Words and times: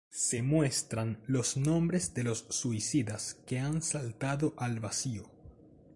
Se 0.09 0.41
muestran 0.41 1.21
los 1.27 1.57
nombres 1.57 2.15
de 2.15 2.23
los 2.23 2.47
suicidas 2.49 3.35
que 3.45 3.59
han 3.59 3.83
saltado 3.83 4.55
al 4.57 4.79
vacío. 4.79 5.29